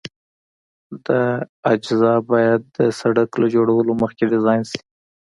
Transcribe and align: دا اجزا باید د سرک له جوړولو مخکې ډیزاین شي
دا 1.05 1.21
اجزا 1.73 2.13
باید 2.29 2.61
د 2.75 2.77
سرک 2.99 3.29
له 3.41 3.47
جوړولو 3.55 3.91
مخکې 4.01 4.23
ډیزاین 4.31 4.63
شي 4.71 4.79